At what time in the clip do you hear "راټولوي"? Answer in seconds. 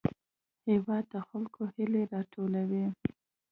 2.13-2.85